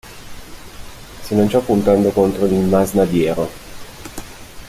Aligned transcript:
Si 1.21 1.35
lanciò 1.35 1.61
puntando 1.61 2.09
contro 2.09 2.47
il 2.47 2.55
masnadiero. 2.55 3.51